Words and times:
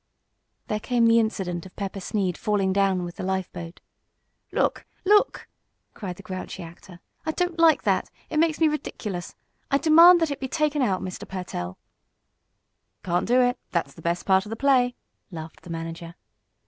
There 0.65 0.79
came 0.79 1.05
the 1.05 1.19
incident 1.19 1.67
of 1.67 1.75
Pepper 1.75 1.99
Sneed 1.99 2.35
falling 2.35 2.73
down 2.73 3.03
with 3.03 3.17
the 3.17 3.23
lifeboat. 3.23 3.81
"Look! 4.51 4.83
Look!" 5.05 5.47
cried 5.93 6.15
the 6.15 6.23
grouchy 6.23 6.63
actor. 6.63 7.01
"I 7.23 7.33
don't 7.33 7.59
like 7.59 7.83
that! 7.83 8.09
It 8.27 8.37
makes 8.39 8.59
me 8.59 8.67
ridiculous. 8.67 9.35
I 9.69 9.77
demand 9.77 10.19
that 10.19 10.31
it 10.31 10.39
be 10.39 10.47
taken 10.47 10.81
out, 10.81 11.03
Mr. 11.03 11.27
Pertell!" 11.27 11.77
"Can't 13.03 13.27
do 13.27 13.41
it! 13.41 13.59
That's 13.69 13.93
the 13.93 14.01
best 14.01 14.25
part 14.25 14.43
of 14.43 14.49
the 14.49 14.55
play!" 14.55 14.95
laughed 15.29 15.61
the 15.61 15.69
manager. 15.69 16.15